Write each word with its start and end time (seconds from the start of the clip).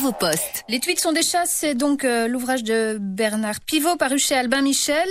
vos 0.00 0.12
postes? 0.12 0.64
Les 0.68 0.80
tweets 0.80 1.00
sont 1.00 1.12
des 1.12 1.22
chasses, 1.22 1.50
c'est 1.54 1.74
donc 1.74 2.04
euh, 2.04 2.26
l'ouvrage 2.26 2.62
de 2.64 2.96
Bernard 3.00 3.60
Pivot 3.60 3.96
paru 3.96 4.18
chez 4.18 4.34
Albin 4.34 4.62
Michel. 4.62 5.08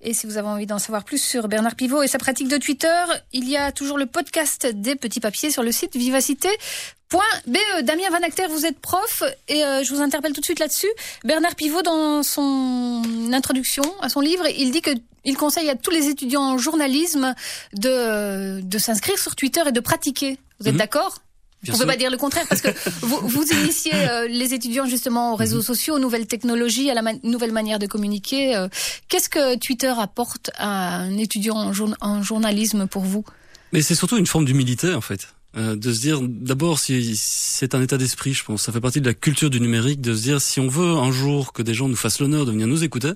Et 0.00 0.14
si 0.14 0.26
vous 0.26 0.36
avez 0.38 0.48
envie 0.48 0.66
d'en 0.66 0.78
savoir 0.78 1.04
plus 1.04 1.22
sur 1.22 1.48
Bernard 1.48 1.74
Pivot 1.74 2.02
et 2.02 2.08
sa 2.08 2.18
pratique 2.18 2.48
de 2.48 2.56
Twitter, 2.56 3.04
il 3.32 3.48
y 3.48 3.56
a 3.56 3.72
toujours 3.72 3.98
le 3.98 4.06
podcast 4.06 4.66
des 4.66 4.96
petits 4.96 5.20
papiers 5.20 5.50
sur 5.50 5.62
le 5.62 5.72
site 5.72 5.94
vivacité.be. 5.96 7.56
Damien 7.82 8.08
Van 8.10 8.22
Acter, 8.22 8.46
vous 8.48 8.66
êtes 8.66 8.78
prof 8.78 9.22
et 9.48 9.64
euh, 9.64 9.82
je 9.84 9.92
vous 9.94 10.00
interpelle 10.00 10.32
tout 10.32 10.40
de 10.40 10.44
suite 10.46 10.60
là-dessus. 10.60 10.90
Bernard 11.24 11.54
Pivot, 11.56 11.82
dans 11.82 12.22
son 12.22 13.02
introduction 13.32 13.82
à 14.00 14.08
son 14.08 14.20
livre, 14.20 14.44
il 14.56 14.70
dit 14.70 14.80
que 14.82 14.90
il 15.24 15.36
conseille 15.36 15.68
à 15.68 15.74
tous 15.76 15.90
les 15.90 16.08
étudiants 16.08 16.42
en 16.42 16.56
journalisme 16.58 17.34
de, 17.74 18.60
de 18.62 18.78
s'inscrire 18.78 19.18
sur 19.18 19.36
Twitter 19.36 19.60
et 19.66 19.72
de 19.72 19.80
pratiquer. 19.80 20.38
Vous 20.60 20.66
êtes 20.68 20.72
Mhm. 20.74 20.78
d'accord? 20.78 21.18
Bien 21.62 21.74
on 21.74 21.76
peut 21.76 21.82
sûr. 21.84 21.86
pas 21.86 21.96
dire 21.96 22.10
le 22.10 22.16
contraire 22.16 22.46
parce 22.48 22.60
que 22.62 22.68
vous, 23.02 23.20
vous 23.28 23.44
initiez 23.52 23.92
euh, 23.94 24.26
les 24.28 24.54
étudiants 24.54 24.86
justement 24.86 25.34
aux 25.34 25.36
réseaux 25.36 25.58
Mhm. 25.58 25.62
sociaux, 25.62 25.94
aux 25.96 25.98
nouvelles 25.98 26.26
technologies, 26.26 26.90
à 26.90 26.94
la 26.94 27.02
ma- 27.02 27.12
nouvelle 27.22 27.52
manière 27.52 27.78
de 27.78 27.86
communiquer. 27.86 28.56
euh. 28.56 28.68
Qu'est-ce 29.08 29.28
que 29.28 29.56
Twitter 29.58 29.92
apporte 29.98 30.50
à 30.56 30.96
un 30.96 31.18
étudiant 31.18 31.56
en, 31.56 31.72
jour- 31.72 31.94
en 32.00 32.22
journalisme 32.22 32.86
pour 32.86 33.02
vous? 33.02 33.24
Mais 33.72 33.82
c'est 33.82 33.94
surtout 33.94 34.16
une 34.16 34.26
forme 34.26 34.44
d'humilité 34.46 34.94
en 34.94 35.00
fait. 35.00 35.28
Euh, 35.56 35.74
de 35.74 35.92
se 35.92 36.00
dire 36.00 36.20
d'abord 36.22 36.78
si 36.78 37.16
c'est 37.16 37.74
un 37.74 37.82
état 37.82 37.98
d'esprit 37.98 38.34
je 38.34 38.44
pense 38.44 38.62
ça 38.62 38.70
fait 38.70 38.80
partie 38.80 39.00
de 39.00 39.06
la 39.06 39.14
culture 39.14 39.50
du 39.50 39.60
numérique 39.60 40.00
de 40.00 40.14
se 40.14 40.22
dire 40.22 40.40
si 40.40 40.60
on 40.60 40.68
veut 40.68 40.92
un 40.92 41.10
jour 41.10 41.52
que 41.52 41.60
des 41.62 41.74
gens 41.74 41.88
nous 41.88 41.96
fassent 41.96 42.20
l'honneur 42.20 42.46
de 42.46 42.52
venir 42.52 42.68
nous 42.68 42.84
écouter 42.84 43.10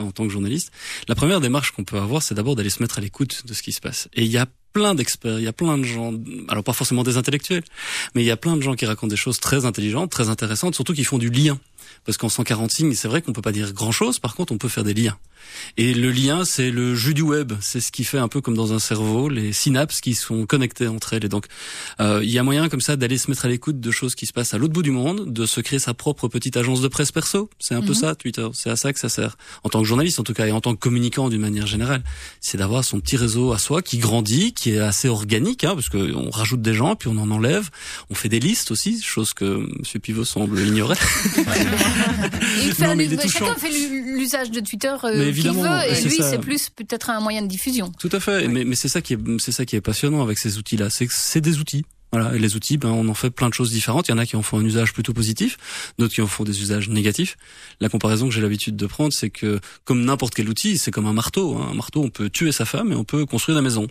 en 0.00 0.10
tant 0.10 0.24
que 0.26 0.32
journaliste 0.32 0.72
la 1.06 1.14
première 1.14 1.40
démarche 1.40 1.70
qu'on 1.70 1.84
peut 1.84 1.96
avoir 1.98 2.24
c'est 2.24 2.34
d'abord 2.34 2.56
d'aller 2.56 2.70
se 2.70 2.82
mettre 2.82 2.98
à 2.98 3.00
l'écoute 3.00 3.46
de 3.46 3.54
ce 3.54 3.62
qui 3.62 3.70
se 3.70 3.80
passe 3.80 4.08
et 4.14 4.24
il 4.24 4.30
y 4.32 4.36
a 4.36 4.46
plein 4.76 4.94
d'experts 4.94 5.38
il 5.38 5.44
y 5.44 5.48
a 5.48 5.54
plein 5.54 5.78
de 5.78 5.84
gens 5.84 6.12
alors 6.48 6.62
pas 6.62 6.74
forcément 6.74 7.02
des 7.02 7.16
intellectuels 7.16 7.64
mais 8.14 8.22
il 8.22 8.26
y 8.26 8.30
a 8.30 8.36
plein 8.36 8.58
de 8.58 8.60
gens 8.60 8.74
qui 8.74 8.84
racontent 8.84 9.08
des 9.16 9.16
choses 9.16 9.40
très 9.40 9.64
intelligentes 9.64 10.10
très 10.10 10.28
intéressantes 10.28 10.74
surtout 10.74 10.92
qui 10.92 11.04
font 11.04 11.16
du 11.16 11.30
lien 11.30 11.58
parce 12.06 12.16
qu'en 12.16 12.28
140 12.28 12.70
signes 12.70 12.94
c'est 12.94 13.08
vrai 13.08 13.20
qu'on 13.22 13.32
peut 13.32 13.42
pas 13.42 13.52
dire 13.52 13.72
grand 13.72 13.92
chose 13.92 14.18
par 14.18 14.34
contre 14.34 14.52
on 14.52 14.58
peut 14.58 14.68
faire 14.68 14.84
des 14.84 14.94
liens 14.94 15.16
et 15.76 15.94
le 15.94 16.10
lien, 16.10 16.44
c'est 16.44 16.70
le 16.70 16.94
jus 16.94 17.14
du 17.14 17.22
web. 17.22 17.52
C'est 17.60 17.80
ce 17.80 17.92
qui 17.92 18.04
fait 18.04 18.18
un 18.18 18.28
peu 18.28 18.40
comme 18.40 18.54
dans 18.54 18.72
un 18.72 18.78
cerveau, 18.78 19.28
les 19.28 19.52
synapses 19.52 20.00
qui 20.00 20.14
sont 20.14 20.46
connectées 20.46 20.88
entre 20.88 21.12
elles. 21.12 21.24
Et 21.24 21.28
donc, 21.28 21.46
euh, 22.00 22.20
il 22.22 22.30
y 22.30 22.38
a 22.38 22.42
moyen 22.42 22.68
comme 22.68 22.80
ça 22.80 22.96
d'aller 22.96 23.18
se 23.18 23.30
mettre 23.30 23.44
à 23.44 23.48
l'écoute 23.48 23.80
de 23.80 23.90
choses 23.90 24.14
qui 24.14 24.26
se 24.26 24.32
passent 24.32 24.54
à 24.54 24.58
l'autre 24.58 24.72
bout 24.72 24.82
du 24.82 24.90
monde, 24.90 25.32
de 25.32 25.46
se 25.46 25.60
créer 25.60 25.78
sa 25.78 25.94
propre 25.94 26.28
petite 26.28 26.56
agence 26.56 26.80
de 26.80 26.88
presse 26.88 27.12
perso. 27.12 27.50
C'est 27.58 27.74
un 27.74 27.80
peu 27.80 27.88
Mhm. 27.88 27.94
ça, 27.94 28.14
Twitter. 28.14 28.46
C'est 28.54 28.70
à 28.70 28.76
ça 28.76 28.92
que 28.92 28.98
ça 28.98 29.08
sert. 29.08 29.36
En 29.64 29.68
tant 29.68 29.80
que 29.80 29.86
journaliste, 29.86 30.18
en 30.20 30.24
tout 30.24 30.34
cas, 30.34 30.46
et 30.46 30.52
en 30.52 30.60
tant 30.60 30.74
que 30.74 30.80
communicant 30.80 31.28
d'une 31.28 31.40
manière 31.40 31.66
générale, 31.66 32.02
c'est 32.40 32.58
d'avoir 32.58 32.84
son 32.84 33.00
petit 33.00 33.16
réseau 33.16 33.52
à 33.52 33.58
soi 33.58 33.82
qui 33.82 33.98
grandit, 33.98 34.52
qui 34.52 34.70
est 34.72 34.78
assez 34.78 35.08
organique, 35.08 35.64
hein, 35.64 35.74
parce 35.74 35.88
que 35.88 36.12
on 36.14 36.30
rajoute 36.30 36.62
des 36.62 36.74
gens, 36.74 36.96
puis 36.96 37.08
on 37.08 37.18
en 37.18 37.30
enlève. 37.30 37.70
On 38.10 38.14
fait 38.14 38.28
des 38.28 38.40
listes 38.40 38.70
aussi, 38.70 39.00
chose 39.00 39.32
que 39.34 39.44
M. 39.58 40.00
Pivot 40.02 40.24
semble 40.24 40.58
ignorer. 40.60 40.96
Il 42.64 42.72
fait 42.74 42.86
Non, 42.86 42.96
mais 42.96 43.06
il. 43.06 43.20
Chacun 43.30 43.54
fait 43.54 43.70
l'u- 43.70 44.16
l'usage 44.18 44.50
de 44.50 44.60
Twitter 44.60 44.94
euh, 45.04 45.32
qu'il 45.32 45.50
veut, 45.52 45.68
et 45.88 46.02
lui, 46.02 46.16
c'est 46.20 46.40
plus 46.40 46.70
peut-être 46.70 47.10
un 47.10 47.20
moyen 47.20 47.42
de 47.42 47.46
diffusion. 47.48 47.92
Tout 47.98 48.10
à 48.12 48.20
fait, 48.20 48.48
mais, 48.48 48.64
mais 48.64 48.76
c'est 48.76 48.88
ça 48.88 49.00
qui 49.00 49.14
est 49.14 49.50
ça 49.50 49.64
qui 49.64 49.76
est 49.76 49.80
passionnant 49.80 50.22
avec 50.22 50.38
ces 50.38 50.58
outils-là, 50.58 50.90
c'est 50.90 51.06
que 51.06 51.12
c'est 51.14 51.40
des 51.40 51.58
outils. 51.58 51.84
Voilà, 52.12 52.34
et 52.36 52.38
les 52.38 52.54
outils, 52.54 52.78
ben 52.78 52.90
on 52.90 53.08
en 53.08 53.14
fait 53.14 53.30
plein 53.30 53.48
de 53.48 53.54
choses 53.54 53.72
différentes. 53.72 54.06
Il 54.08 54.12
y 54.12 54.14
en 54.14 54.18
a 54.18 54.24
qui 54.26 54.36
en 54.36 54.42
font 54.42 54.58
un 54.58 54.64
usage 54.64 54.92
plutôt 54.92 55.12
positif, 55.12 55.56
d'autres 55.98 56.14
qui 56.14 56.22
en 56.22 56.28
font 56.28 56.44
des 56.44 56.60
usages 56.62 56.88
négatifs. 56.88 57.36
La 57.80 57.88
comparaison 57.88 58.28
que 58.28 58.32
j'ai 58.34 58.40
l'habitude 58.40 58.76
de 58.76 58.86
prendre, 58.86 59.12
c'est 59.12 59.28
que 59.28 59.58
comme 59.84 60.04
n'importe 60.04 60.32
quel 60.34 60.48
outil, 60.48 60.78
c'est 60.78 60.92
comme 60.92 61.06
un 61.06 61.12
marteau. 61.12 61.56
hein. 61.56 61.68
Un 61.72 61.74
marteau, 61.74 62.02
on 62.04 62.08
peut 62.08 62.30
tuer 62.30 62.52
sa 62.52 62.64
femme 62.64 62.92
et 62.92 62.94
on 62.94 63.02
peut 63.04 63.26
construire 63.26 63.56
la 63.56 63.62
maison. 63.62 63.88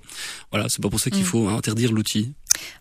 Voilà, 0.51 0.67
c'est 0.69 0.81
pas 0.81 0.89
pour 0.89 0.99
ça 1.01 1.09
qu'il 1.09 1.21
Mm. 1.23 1.25
faut 1.25 1.49
interdire 1.49 1.91
l'outil. 1.91 2.33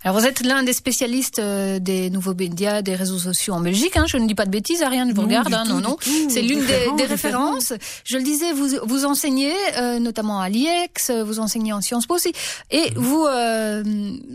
Alors 0.05 0.19
vous 0.19 0.27
êtes 0.27 0.41
l'un 0.45 0.63
des 0.63 0.73
spécialistes 0.73 1.39
euh, 1.39 1.79
des 1.79 2.11
nouveaux 2.11 2.35
médias, 2.35 2.83
des 2.83 2.95
réseaux 2.95 3.19
sociaux 3.19 3.55
en 3.55 3.61
Belgique. 3.61 3.97
Hein, 3.97 4.05
je 4.07 4.17
ne 4.19 4.27
dis 4.27 4.35
pas 4.35 4.45
de 4.45 4.51
bêtises, 4.51 4.83
Ariane, 4.83 5.11
je 5.11 5.15
vous 5.15 5.23
regarde. 5.23 5.53
hein, 5.53 5.65
non, 5.67 5.81
non. 5.81 5.97
C'est 6.29 6.43
l'une 6.43 6.65
des, 6.65 6.89
des 6.97 7.05
références. 7.05 7.73
Je 8.05 8.17
le 8.17 8.23
disais, 8.23 8.53
vous, 8.53 8.69
vous 8.85 9.05
enseignez 9.05 9.53
euh, 9.79 9.99
notamment 9.99 10.41
à 10.41 10.49
l'IEX, 10.49 11.11
vous 11.11 11.41
enseignez 11.41 11.73
en 11.73 11.81
Sciences 11.81 12.07
Po 12.07 12.15
aussi, 12.15 12.33
et 12.71 12.93
vous, 12.97 13.25
euh, 13.25 13.83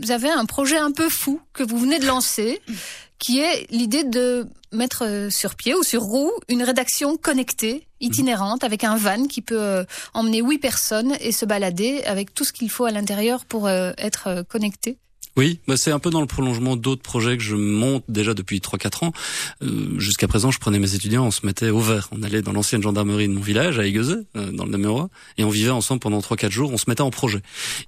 vous 0.02 0.10
avez 0.10 0.30
un 0.30 0.44
projet 0.44 0.76
un 0.78 0.90
peu 0.90 1.08
fou 1.08 1.40
que 1.52 1.62
vous 1.62 1.78
venez 1.78 1.98
de 1.98 2.06
lancer, 2.06 2.60
qui 3.18 3.40
est 3.40 3.66
l'idée 3.70 4.02
de 4.04 4.46
mettre 4.72 5.04
euh, 5.04 5.30
sur 5.30 5.54
pied 5.56 5.74
ou 5.74 5.82
sur 5.82 6.02
roue 6.02 6.30
une 6.48 6.62
rédaction 6.62 7.16
connectée, 7.16 7.86
itinérante, 8.00 8.64
avec 8.64 8.82
un 8.84 8.96
van 8.96 9.26
qui 9.26 9.42
peut 9.42 9.60
euh, 9.60 9.84
emmener 10.14 10.40
huit 10.40 10.58
personnes 10.58 11.14
et 11.20 11.32
se 11.32 11.44
balader 11.44 12.02
avec 12.04 12.34
tout 12.34 12.44
ce 12.44 12.52
qu'il 12.52 12.70
faut 12.70 12.86
à 12.86 12.90
l'intérieur 12.90 13.44
pour 13.44 13.68
être 13.68 14.42
connecté. 14.48 14.96
Oui, 15.36 15.58
bah 15.66 15.76
c'est 15.76 15.92
un 15.92 15.98
peu 15.98 16.10
dans 16.10 16.20
le 16.20 16.26
prolongement 16.26 16.76
d'autres 16.76 17.02
projets 17.02 17.36
que 17.36 17.42
je 17.42 17.54
monte 17.54 18.04
déjà 18.08 18.34
depuis 18.34 18.58
3-4 18.58 19.04
ans. 19.06 19.12
Euh, 19.62 19.98
Jusqu'à 19.98 20.28
présent, 20.28 20.50
je 20.50 20.58
prenais 20.58 20.78
mes 20.78 20.94
étudiants, 20.94 21.26
on 21.26 21.30
se 21.30 21.46
mettait 21.46 21.70
au 21.70 21.80
vert. 21.80 22.08
On 22.12 22.22
allait 22.22 22.42
dans 22.42 22.52
l'ancienne 22.52 22.82
gendarmerie 22.82 23.28
de 23.28 23.32
mon 23.32 23.40
village, 23.40 23.78
à 23.78 23.86
Aiguezé, 23.86 24.14
euh, 24.36 24.50
dans 24.52 24.64
le 24.64 24.70
Namurois, 24.70 25.08
et 25.38 25.44
on 25.44 25.50
vivait 25.50 25.70
ensemble 25.70 26.00
pendant 26.00 26.18
3-4 26.20 26.50
jours, 26.50 26.72
on 26.72 26.76
se 26.78 26.84
mettait 26.88 27.00
en 27.02 27.10
projet. 27.10 27.40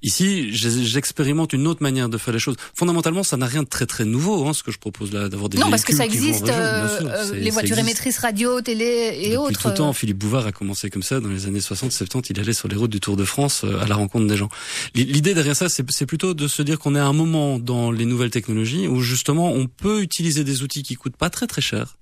Ici, 0.03 0.53
j'expérimente 0.53 1.53
une 1.53 1.67
autre 1.67 1.83
manière 1.83 2.09
de 2.09 2.19
faire 2.19 2.33
les 2.35 2.41
choses. 2.41 2.57
Fondamentalement, 2.75 3.23
ça 3.23 3.37
n'a 3.37 3.47
rien 3.47 3.63
de 3.63 3.69
très 3.69 3.87
très 3.87 4.05
nouveau, 4.05 4.47
hein, 4.47 4.53
ce 4.53 4.63
que 4.63 4.71
je 4.71 4.79
propose 4.79 5.13
là, 5.13 5.29
d'avoir 5.29 5.49
des 5.49 5.59
non, 5.59 5.71
parce 5.71 5.85
que 5.85 5.95
ça 5.95 6.05
existe, 6.05 6.47
région, 6.47 6.55
euh, 6.59 6.99
sûr, 6.99 7.09
euh, 7.09 7.35
les 7.35 7.51
voitures 7.51 7.79
émettrices 7.79 8.19
radio, 8.19 8.61
télé 8.61 8.85
et 8.85 9.23
Depuis 9.31 9.37
autres. 9.37 9.63
tout 9.63 9.69
le 9.69 9.75
temps, 9.75 9.89
euh, 9.91 9.93
Philippe 9.93 10.19
Bouvard 10.19 10.47
a 10.47 10.53
commencé 10.53 10.91
comme 10.91 11.03
ça 11.03 11.21
dans 11.21 11.29
les 11.29 11.47
années 11.47 11.61
60-70. 11.61 12.27
Il 12.31 12.41
allait 12.41 12.53
sur 12.53 12.69
les 12.69 12.77
routes 12.77 12.91
du 12.91 13.01
Tour 13.01 13.17
de 13.17 13.25
France 13.25 13.63
euh, 13.65 13.81
à 13.81 13.87
la 13.87 13.95
rencontre 13.97 14.27
des 14.27 14.37
gens. 14.37 14.49
L'idée 14.95 15.35
derrière 15.35 15.57
ça, 15.57 15.69
c'est 15.69 16.07
plutôt 16.07 16.35
de 16.35 16.49
se 16.49 16.63
dire 16.63 16.79
qu'on 16.79 16.95
est 16.95 16.99
à 17.01 17.07
un 17.07 17.13
moment 17.13 17.32
dans 17.33 17.91
les 17.91 18.05
nouvelles 18.05 18.31
technologies 18.31 18.87
où 18.87 19.01
justement 19.01 19.51
on 19.51 19.67
peut 19.67 20.03
utiliser 20.03 20.45
des 20.45 20.63
outils 20.63 20.83
qui 20.83 20.95
coûtent 20.95 21.17
pas 21.17 21.31
très 21.31 21.47
très 21.47 21.63
cher. 21.63 21.97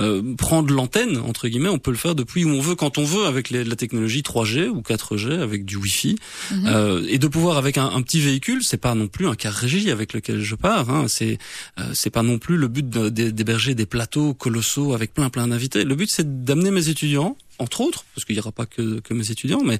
Euh, 0.00 0.34
prendre 0.36 0.72
l'antenne 0.72 1.18
entre 1.18 1.48
guillemets, 1.48 1.68
on 1.68 1.78
peut 1.78 1.90
le 1.90 1.96
faire 1.96 2.14
depuis 2.14 2.44
où 2.44 2.48
on 2.50 2.60
veut, 2.60 2.74
quand 2.74 2.98
on 2.98 3.04
veut, 3.04 3.26
avec 3.26 3.50
les- 3.50 3.64
la 3.64 3.76
technologie 3.76 4.22
3G 4.22 4.68
ou 4.68 4.80
4G, 4.82 5.32
avec 5.40 5.64
du 5.64 5.76
Wi-Fi, 5.76 6.16
Mhm. 6.50 6.66
euh, 6.66 7.06
et 7.08 7.18
de 7.18 7.26
pouvoir 7.26 7.58
avec 7.58 7.76
un, 7.78 7.86
un 7.86 8.00
petit 8.02 8.20
véhicule, 8.20 8.62
c'est 8.64 8.78
pas 8.78 8.94
non 8.94 9.06
plus 9.08 9.26
un 9.28 9.34
car 9.34 9.52
régie 9.52 9.90
avec 9.90 10.12
lequel 10.14 10.40
je 10.42 10.54
pars. 10.54 10.88
Hein, 10.90 11.06
c'est 11.08 11.38
euh, 11.78 11.90
c'est 11.94 12.10
pas 12.10 12.22
non 12.22 12.38
plus 12.38 12.56
le 12.56 12.68
but 12.68 12.88
d'héberger 12.88 13.74
des 13.74 13.86
plateaux 13.86 14.34
colossaux 14.34 14.94
avec 14.94 15.12
plein 15.14 15.28
plein 15.30 15.48
d'invités. 15.48 15.84
Le 15.84 15.94
but 15.94 16.10
c'est 16.10 16.44
d'amener 16.44 16.70
mes 16.70 16.88
étudiants, 16.88 17.36
entre 17.58 17.82
autres, 17.82 18.04
parce 18.14 18.24
qu'il 18.24 18.34
y 18.36 18.40
aura 18.40 18.52
pas 18.52 18.66
que, 18.66 19.00
que 19.00 19.14
mes 19.14 19.30
étudiants, 19.30 19.62
mais 19.64 19.78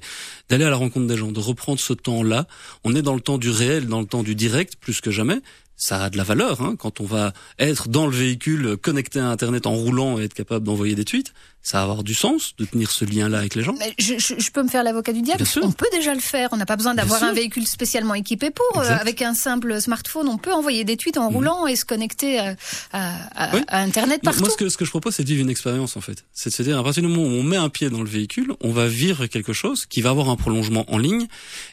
d'aller 0.49 0.63
à 0.65 0.69
la 0.69 0.75
rencontre 0.77 1.07
des 1.07 1.17
gens, 1.17 1.31
de 1.31 1.39
reprendre 1.39 1.79
ce 1.79 1.93
temps-là. 1.93 2.47
On 2.83 2.95
est 2.95 3.01
dans 3.01 3.15
le 3.15 3.21
temps 3.21 3.37
du 3.39 3.49
réel, 3.49 3.87
dans 3.87 3.99
le 3.99 4.05
temps 4.07 4.23
du 4.23 4.35
direct, 4.35 4.75
plus 4.79 5.01
que 5.01 5.11
jamais. 5.11 5.39
Ça 5.75 6.03
a 6.03 6.09
de 6.09 6.17
la 6.17 6.23
valeur 6.23 6.61
hein, 6.61 6.75
quand 6.77 7.01
on 7.01 7.05
va 7.05 7.33
être 7.59 7.89
dans 7.89 8.05
le 8.07 8.15
véhicule 8.15 8.77
connecté 8.77 9.19
à 9.19 9.27
Internet 9.29 9.65
en 9.67 9.73
roulant 9.73 10.19
et 10.19 10.25
être 10.25 10.33
capable 10.33 10.65
d'envoyer 10.65 10.95
des 10.95 11.03
tweets. 11.03 11.33
Ça 11.61 11.77
va 11.77 11.83
avoir 11.83 12.03
du 12.03 12.13
sens 12.13 12.53
de 12.57 12.65
tenir 12.65 12.91
ce 12.91 13.05
lien-là 13.05 13.39
avec 13.39 13.55
les 13.55 13.63
gens. 13.63 13.73
mais 13.79 13.93
je, 13.97 14.15
je- 14.19 14.35
je 14.37 14.51
peux 14.51 14.61
me 14.63 14.67
faire 14.67 14.83
l'avocat 14.83 15.13
du 15.13 15.21
diable. 15.21 15.43
On 15.61 15.71
peut 15.71 15.87
déjà 15.93 16.13
le 16.13 16.19
faire. 16.19 16.49
On 16.51 16.57
n'a 16.57 16.65
pas 16.65 16.75
besoin 16.75 16.93
d'avoir 16.93 17.23
un 17.23 17.33
véhicule 17.33 17.65
spécialement 17.67 18.13
équipé 18.15 18.49
pour. 18.51 18.79
Euh, 18.81 18.89
avec 18.89 19.21
un 19.21 19.33
simple 19.33 19.81
smartphone, 19.81 20.27
on 20.27 20.37
peut 20.37 20.51
envoyer 20.53 20.83
des 20.83 20.95
tweets 20.97 21.17
en 21.17 21.29
Mhm. 21.29 21.35
roulant 21.35 21.65
et 21.67 21.75
se 21.75 21.85
connecter 21.85 22.37
à, 22.39 22.55
à- 22.91 23.45
à- 23.51 23.55
Oui. 23.55 23.61
à 23.67 23.81
Internet 23.81 24.21
partout. 24.21 24.41
moi, 24.41 24.49
ce 24.49 24.57
que, 24.57 24.69
ce 24.69 24.77
que 24.77 24.85
je 24.85 24.89
propose, 24.89 25.15
c'est 25.15 25.23
de 25.23 25.29
vivre 25.29 25.41
une 25.41 25.49
expérience, 25.49 25.95
en 25.97 26.01
fait. 26.01 26.23
C'est 26.33 26.49
de 26.49 26.55
se 26.55 26.63
dire, 26.63 26.77
à 26.77 26.83
partir 26.83 27.01
du 27.01 27.09
moment 27.09 27.23
où 27.23 27.31
on 27.31 27.43
met 27.43 27.57
un 27.57 27.69
pied 27.69 27.89
dans 27.89 28.01
le 28.03 28.09
véhicule, 28.09 28.53
on 28.61 28.71
va 28.71 28.87
vivre 28.87 29.25
quelque 29.27 29.53
chose 29.53 29.85
qui 29.85 30.01
va 30.01 30.09
avoir 30.11 30.29
un 30.29 30.35
prolongement 30.35 30.85
en 30.93 30.97
ligne. 30.97 31.27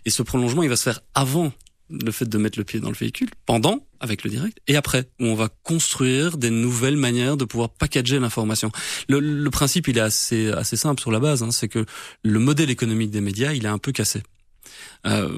Et 0.06 0.10
ce 0.10 0.22
prolongement, 0.22 0.62
il 0.62 0.69
va 0.69 0.77
se 0.77 0.84
faire 0.84 1.00
avant 1.15 1.53
le 1.91 2.12
fait 2.12 2.28
de 2.28 2.39
mettre 2.39 2.59
le 2.59 2.65
pied 2.65 2.81
dans 2.81 2.89
le 2.89 2.97
véhicule, 2.97 3.28
pendant, 3.47 3.84
avec 4.01 4.25
le 4.25 4.31
direct, 4.31 4.59
et 4.67 4.77
après, 4.77 5.09
où 5.21 5.27
on 5.27 5.34
va 5.34 5.49
construire 5.62 6.39
des 6.39 6.51
nouvelles 6.51 6.97
manières 6.97 7.37
de 7.37 7.45
pouvoir 7.45 7.71
packager 7.71 8.19
l'information. 8.19 8.71
Le, 9.09 9.21
le 9.21 9.51
principe, 9.51 9.89
il 9.89 9.99
est 9.99 10.03
assez, 10.03 10.51
assez 10.51 10.77
simple 10.77 11.01
sur 11.01 11.11
la 11.11 11.21
base, 11.21 11.43
hein, 11.43 11.51
c'est 11.51 11.69
que 11.69 11.84
le 12.23 12.39
modèle 12.39 12.71
économique 12.71 13.11
des 13.11 13.21
médias, 13.21 13.53
il 13.53 13.65
est 13.65 13.69
un 13.69 13.78
peu 13.78 13.93
cassé. 13.93 14.23
Euh, 15.06 15.28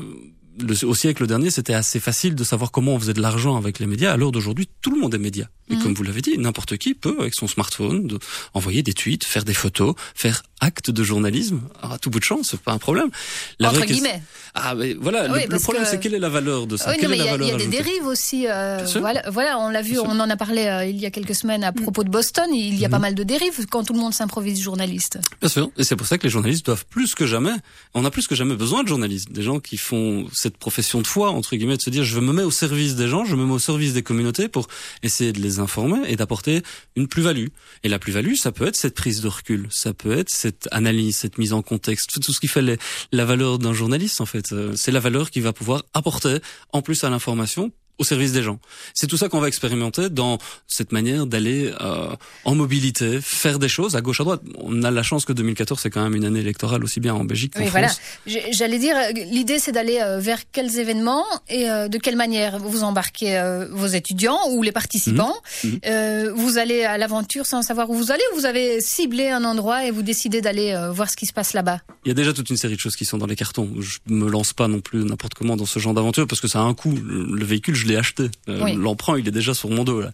le, 0.59 0.85
au 0.85 0.95
siècle 0.95 1.27
dernier, 1.27 1.51
c'était 1.51 1.75
assez 1.75 2.01
facile 2.01 2.35
de 2.35 2.45
savoir 2.45 2.71
comment 2.71 2.95
on 2.95 3.01
faisait 3.01 3.15
de 3.15 3.23
l'argent 3.23 3.57
avec 3.57 3.79
les 3.79 3.87
médias. 3.87 4.13
À 4.13 4.17
l'heure 4.17 4.33
d'aujourd'hui, 4.33 4.69
tout 4.81 4.95
le 4.95 5.01
monde 5.01 5.15
est 5.15 5.19
média. 5.19 5.49
Et 5.71 5.75
Mhm. 5.77 5.83
comme 5.83 5.95
vous 5.95 6.03
l'avez 6.03 6.21
dit, 6.23 6.37
n'importe 6.39 6.77
qui 6.77 6.95
peut, 6.95 7.17
avec 7.21 7.35
son 7.35 7.47
smartphone, 7.47 8.07
de, 8.07 8.19
envoyer 8.53 8.83
des 8.83 8.93
tweets, 8.95 9.25
faire 9.25 9.45
des 9.45 9.55
photos, 9.55 9.95
faire 10.15 10.43
acte 10.61 10.91
de 10.91 11.03
journalisme. 11.03 11.61
Alors, 11.81 11.95
à 11.95 11.99
tout 11.99 12.11
bout 12.11 12.19
de 12.21 12.25
champ, 12.25 12.43
c'est 12.43 12.61
pas 12.61 12.73
un 12.73 12.79
problème. 12.79 13.11
La 13.59 13.71
Entre 13.71 13.85
guillemets. 13.85 14.23
Ah, 14.55 14.75
mais 14.75 14.95
voilà. 14.95 15.31
Oui, 15.33 15.41
le- 15.49 15.59
problème, 15.59 15.85
que- 15.85 15.89
c'est 15.91 15.99
quelle 15.99 16.15
est 16.15 16.19
la 16.19 16.29
valeur 16.29 16.67
de 16.67 16.77
ça? 16.77 16.91
Oui, 16.91 16.97
non, 17.03 17.09
mais 17.09 17.17
il 17.17 17.25
y 17.25 17.29
a, 17.29 17.37
y 17.37 17.57
des 17.57 17.67
dérives 17.69 18.05
aussi. 18.07 18.47
euh, 18.49 18.85
voilà, 19.01 19.23
voilà, 19.31 19.59
on 19.59 19.71
l'a 19.71 19.83
vu, 19.83 19.99
on 19.99 20.11
en 20.21 20.29
a 20.31 20.37
parlé 20.37 20.67
euh, 20.67 20.85
il 20.85 21.01
y 21.01 21.07
a 21.07 21.11
quelques 21.11 21.35
semaines 21.35 21.65
à 21.65 21.73
propos 21.73 22.05
de 22.05 22.11
Boston. 22.11 22.49
Il 22.55 22.79
y 22.79 22.85
a 22.85 22.89
Mhm. 22.89 22.93
pas 22.93 22.99
mal 22.99 23.15
de 23.15 23.23
dérives 23.23 23.67
quand 23.71 23.83
tout 23.85 23.93
le 23.95 23.99
monde 24.01 24.13
s'improvise 24.15 24.61
journaliste. 24.61 25.19
Bien 25.41 25.49
sûr. 25.49 25.71
Et 25.79 25.85
c'est 25.85 25.97
pour 25.97 26.07
ça 26.07 26.19
que 26.19 26.25
les 26.25 26.31
journalistes 26.31 26.67
doivent 26.67 26.87
plus 26.87 27.15
que 27.15 27.27
jamais, 27.27 27.55
on 27.95 28.05
a 28.05 28.11
plus 28.11 28.27
que 28.27 28.35
jamais 28.35 28.55
besoin 28.57 28.83
de 28.83 28.89
journalistes. 28.89 29.33
Des 29.33 29.43
gens 29.43 29.59
qui 29.59 29.77
font 29.79 30.27
cette 30.33 30.57
profession 30.59 31.01
de 31.01 31.07
foi, 31.07 31.31
entre 31.31 31.57
guillemets, 31.57 31.77
de 31.79 31.83
se 31.83 31.91
dire, 31.91 32.05
je 32.05 32.21
me 32.21 32.33
mets 32.33 32.43
au 32.43 32.51
service 32.51 32.95
des 32.95 33.09
gens, 33.09 33.25
je 33.25 33.37
me 33.37 33.45
mets 33.47 33.53
au 33.55 33.59
service 33.59 33.95
des 33.95 34.03
communautés 34.03 34.49
pour 34.49 34.69
essayer 35.03 35.33
de 35.33 35.41
les 35.41 35.52
informer 35.61 35.99
et 36.07 36.17
d'apporter 36.17 36.63
une 36.97 37.09
plus-value. 37.09 37.49
Et 37.83 37.89
la 37.89 37.99
plus-value, 37.99 38.35
ça 38.35 38.53
peut 38.53 38.67
être 38.67 38.77
cette 38.77 38.95
prise 38.95 39.21
de 39.21 39.29
recul, 39.29 39.69
ça 39.71 39.93
peut 39.95 40.13
être 40.17 40.31
cette 40.31 40.69
analyse, 40.73 41.17
cette 41.17 41.39
mise 41.39 41.53
en 41.53 41.63
contexte, 41.63 42.21
tout 42.21 42.33
ce 42.33 42.41
qui 42.41 42.49
fait 42.49 42.63
les- 42.63 42.79
la 43.13 43.25
valeur 43.25 43.59
d'un 43.59 43.73
journaliste, 43.73 44.21
en 44.21 44.27
fait. 44.27 44.53
Euh, 44.53 44.73
C'est 44.77 44.93
la 44.93 45.01
valeur 45.01 45.31
qu'il 45.31 45.43
va 45.43 45.53
pouvoir 45.53 45.85
apporter, 45.95 46.39
en 46.73 46.83
plus 46.83 47.05
à 47.05 47.11
l'information, 47.11 47.73
au 47.99 48.05
service 48.05 48.33
des 48.33 48.43
gens. 48.43 48.59
C'est 48.95 49.07
tout 49.07 49.17
ça 49.17 49.29
qu'on 49.29 49.41
va 49.41 49.49
expérimenter 49.49 50.11
dans 50.11 50.39
cette 50.67 50.93
manière 50.93 51.27
d'aller 51.27 51.73
euh, 51.81 52.09
en 52.45 52.55
mobilité, 52.55 53.21
faire 53.21 53.59
des 53.59 53.69
choses 53.69 53.97
à 53.97 54.01
gauche 54.01 54.21
à 54.21 54.25
droite. 54.25 54.43
On 54.59 54.83
a 54.83 54.91
la 54.91 55.03
chance 55.03 55.25
que 55.25 55.33
2014 55.33 55.81
c'est 55.81 55.91
quand 55.91 56.03
même 56.03 56.15
une 56.15 56.25
année 56.25 56.41
électorale 56.41 56.85
aussi 56.85 57.01
bien 57.01 57.15
en 57.15 57.25
Belgique 57.25 57.55
qu'en 57.55 57.63
oui, 57.63 57.69
France. 57.69 58.01
Voilà. 58.27 58.43
J'allais 58.51 58.79
dire, 58.79 58.97
l'idée 59.15 59.59
c'est 59.59 59.73
d'aller 59.73 60.01
euh, 60.01 60.19
vers 60.19 60.41
quels 60.51 60.79
événements 60.79 61.25
et 61.49 61.71
euh, 61.71 61.89
de 61.89 61.99
quelle 61.99 62.17
manière 62.17 62.59
vous 62.59 62.83
embarquez 62.83 63.39
euh, 63.39 63.67
vos 63.71 63.87
étudiants 63.87 64.39
ou 64.51 64.63
les 64.63 64.73
participants. 64.73 65.35
Mmh. 65.65 65.69
Mmh. 65.69 65.79
Euh, 65.87 66.33
vous 66.35 66.59
allez 66.59 66.85
à 66.85 66.99
l'aventure 66.99 67.47
sans 67.47 67.63
savoir 67.63 67.91
où 67.91 67.95
vous 67.95 68.11
allez 68.11 68.23
ou 68.33 68.37
vous 68.37 68.47
avez 68.47 68.81
ciblé 68.81 69.29
un 69.29 69.45
endroit 69.45 69.85
et 69.85 69.91
vous 69.91 70.03
décidez 70.03 70.41
d'aller 70.41 70.73
euh, 70.73 70.91
voir 70.91 71.11
ce 71.11 71.17
qui 71.17 71.27
se 71.27 71.33
passe 71.33 71.53
là-bas? 71.53 71.81
Il 72.05 72.09
y 72.09 72.11
a 72.11 72.15
déjà 72.15 72.33
toute 72.33 72.51
une 72.51 72.57
série 72.57 72.75
de 72.75 72.81
choses 72.81 72.97
qui 72.97 73.05
sont 73.05 73.19
dans 73.19 73.27
les 73.27 73.37
cartons. 73.37 73.69
Je 73.79 73.99
me 74.07 74.29
lance 74.29 74.53
pas 74.53 74.69
non 74.69 74.81
plus 74.81 75.05
n'importe 75.05 75.35
comment 75.35 75.57
dans 75.57 75.67
ce 75.67 75.79
genre 75.79 75.95
d'aventure 75.95 76.27
parce 76.27 76.41
que 76.41 76.49
ça 76.49 76.61
a 76.61 76.63
un 76.63 76.75
coût. 76.75 76.95
Le 76.95 77.45
véhicule, 77.45 77.75
je 77.75 77.87
l'ai 77.93 77.99
acheté. 77.99 78.31
Euh, 78.49 78.61
oui. 78.63 78.75
L'emprunt, 78.75 79.19
il 79.19 79.27
est 79.29 79.33
déjà 79.33 79.55
sur 79.55 79.71
mon 79.71 79.85
dos. 79.85 80.01
Là. 80.01 80.13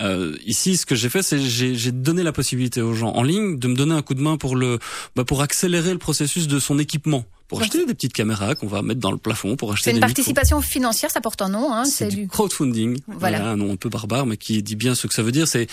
Euh, 0.00 0.36
ici, 0.46 0.76
ce 0.76 0.86
que 0.86 0.94
j'ai 0.94 1.08
fait, 1.08 1.22
c'est 1.22 1.40
j'ai 1.40 1.92
donné 1.92 2.22
la 2.22 2.32
possibilité 2.32 2.82
aux 2.82 2.94
gens 2.94 3.12
en 3.12 3.22
ligne 3.22 3.58
de 3.58 3.68
me 3.68 3.74
donner 3.74 3.94
un 3.94 4.02
coup 4.02 4.14
de 4.14 4.20
main 4.22 4.36
pour 4.36 4.56
le, 4.56 4.78
bah, 5.16 5.24
pour 5.24 5.42
accélérer 5.42 5.92
le 5.92 5.98
processus 5.98 6.48
de 6.48 6.58
son 6.58 6.78
équipement 6.78 7.24
pour 7.50 7.60
acheter 7.60 7.84
des 7.84 7.94
petites 7.94 8.12
caméras 8.12 8.54
qu'on 8.54 8.68
va 8.68 8.80
mettre 8.80 9.00
dans 9.00 9.10
le 9.10 9.18
plafond 9.18 9.56
pour 9.56 9.72
acheter. 9.72 9.86
C'est 9.86 9.90
une 9.90 9.96
des 9.96 10.00
participation 10.00 10.58
micros. 10.58 10.70
financière, 10.70 11.10
ça 11.10 11.20
porte 11.20 11.42
un 11.42 11.48
nom. 11.48 11.72
Hein, 11.72 11.84
c'est 11.84 12.06
du 12.06 12.28
crowdfunding. 12.28 13.00
Voilà. 13.08 13.38
voilà. 13.38 13.50
un 13.50 13.56
nom 13.56 13.72
un 13.72 13.76
peu 13.76 13.88
barbare, 13.88 14.24
mais 14.24 14.36
qui 14.36 14.62
dit 14.62 14.76
bien 14.76 14.94
ce 14.94 15.08
que 15.08 15.14
ça 15.14 15.22
veut 15.24 15.32
dire. 15.32 15.48
C'est 15.48 15.66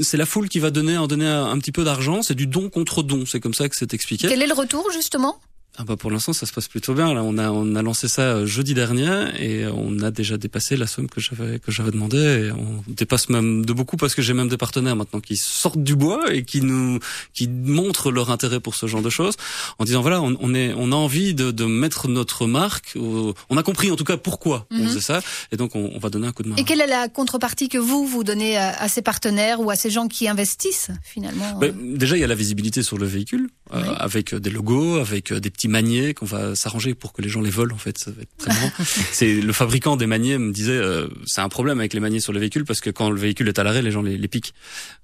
c'est 0.00 0.16
la 0.16 0.24
foule 0.24 0.48
qui 0.48 0.60
va 0.60 0.70
donner 0.70 0.96
en 0.96 1.06
donner 1.06 1.26
un, 1.26 1.44
un 1.44 1.58
petit 1.58 1.72
peu 1.72 1.84
d'argent. 1.84 2.22
C'est 2.22 2.34
du 2.34 2.46
don 2.46 2.70
contre 2.70 3.02
don. 3.02 3.26
C'est 3.26 3.38
comme 3.38 3.52
ça 3.52 3.68
que 3.68 3.76
c'est 3.76 3.92
expliqué. 3.92 4.28
Quel 4.28 4.40
est 4.40 4.46
le 4.46 4.54
retour 4.54 4.90
justement? 4.92 5.38
Ah 5.78 5.84
bah 5.84 5.96
pour 5.96 6.10
l'instant 6.10 6.32
ça 6.32 6.46
se 6.46 6.52
passe 6.52 6.68
plutôt 6.68 6.94
bien 6.94 7.14
là 7.14 7.22
on 7.22 7.38
a 7.38 7.50
on 7.50 7.74
a 7.76 7.82
lancé 7.82 8.08
ça 8.08 8.22
euh, 8.22 8.46
jeudi 8.46 8.74
dernier 8.74 9.28
et 9.38 9.66
on 9.66 10.00
a 10.00 10.10
déjà 10.10 10.36
dépassé 10.36 10.76
la 10.76 10.86
somme 10.86 11.08
que 11.08 11.20
j'avais 11.20 11.58
que 11.58 11.70
j'avais 11.70 11.92
demandé 11.92 12.18
et 12.18 12.52
on 12.52 12.82
dépasse 12.88 13.28
même 13.28 13.64
de 13.64 13.72
beaucoup 13.72 13.96
parce 13.96 14.14
que 14.14 14.22
j'ai 14.22 14.34
même 14.34 14.48
des 14.48 14.56
partenaires 14.56 14.96
maintenant 14.96 15.20
qui 15.20 15.36
sortent 15.36 15.82
du 15.82 15.94
bois 15.94 16.34
et 16.34 16.44
qui 16.44 16.60
nous 16.60 16.98
qui 17.34 17.48
montrent 17.48 18.10
leur 18.10 18.30
intérêt 18.30 18.60
pour 18.60 18.74
ce 18.74 18.86
genre 18.86 19.02
de 19.02 19.10
choses 19.10 19.36
en 19.78 19.84
disant 19.84 20.02
voilà 20.02 20.20
on, 20.20 20.36
on 20.40 20.54
est 20.54 20.74
on 20.76 20.90
a 20.92 20.96
envie 20.96 21.34
de, 21.34 21.50
de 21.50 21.64
mettre 21.64 22.08
notre 22.08 22.46
marque 22.46 22.96
au, 22.96 23.34
on 23.48 23.56
a 23.56 23.62
compris 23.62 23.90
en 23.90 23.96
tout 23.96 24.04
cas 24.04 24.16
pourquoi 24.16 24.66
mm 24.70 24.76
-hmm. 24.76 24.82
on 24.82 24.88
faisait 24.88 25.00
ça 25.00 25.20
et 25.52 25.56
donc 25.56 25.76
on, 25.76 25.92
on, 25.94 25.98
va 25.98 26.10
donner 26.10 26.26
un 26.26 26.32
coup 26.32 26.42
de 26.42 26.48
main. 26.48 26.56
Et 26.56 26.64
quelle 26.64 26.80
est 26.80 26.92
la 27.00 27.08
contrepartie 27.08 27.68
que 27.68 27.78
vous 27.78 28.06
vous 28.06 28.24
donnez 28.24 28.56
à, 28.56 28.68
à 28.84 28.88
ces 28.88 29.02
partenaires 29.02 29.58
ou 29.60 29.70
à 29.70 29.76
ces 29.76 29.90
gens 29.96 30.08
qui 30.08 30.24
investissent 30.34 30.90
finalement 31.02 31.50
ben, 31.60 31.70
Déjà 32.02 32.16
il 32.16 32.20
y 32.20 32.24
a 32.24 32.32
la 32.36 32.40
visibilité 32.44 32.82
sur 32.82 32.98
le 32.98 33.06
véhicule 33.06 33.44
oui. 33.72 33.80
euh, 33.82 33.94
avec 33.94 34.34
des 34.34 34.50
logos 34.50 34.98
avec 34.98 35.32
des 35.32 35.50
petits 35.50 35.68
maniers 35.68 36.14
qu'on 36.14 36.26
va 36.26 36.54
s'arranger 36.54 36.94
pour 36.94 37.12
que 37.12 37.22
les 37.22 37.28
gens 37.28 37.40
les 37.40 37.50
volent 37.50 37.74
en 37.74 37.78
fait 37.78 37.98
ça 37.98 38.10
va 38.10 38.22
être 38.22 38.36
très 38.38 38.52
marrant 38.52 38.70
c'est 39.12 39.40
le 39.40 39.52
fabricant 39.52 39.96
des 39.96 40.06
maniers 40.06 40.38
me 40.38 40.52
disait 40.52 40.72
euh, 40.72 41.08
c'est 41.26 41.40
un 41.40 41.48
problème 41.48 41.78
avec 41.78 41.94
les 41.94 42.00
maniers 42.00 42.20
sur 42.20 42.32
les 42.32 42.40
véhicules 42.40 42.64
parce 42.64 42.80
que 42.80 42.90
quand 42.90 43.10
le 43.10 43.20
véhicule 43.20 43.48
est 43.48 43.58
à 43.58 43.62
l'arrêt 43.62 43.82
les 43.82 43.90
gens 43.90 44.02
les, 44.02 44.16
les 44.16 44.28
piquent 44.28 44.54